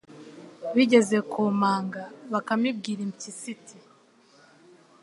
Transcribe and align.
Bigeze 0.75 1.17
ku 1.31 1.39
manga 1.59 2.03
Bakame 2.31 2.65
ibwira 2.73 3.01
impyisi 3.07 3.47
iti: 3.55 3.77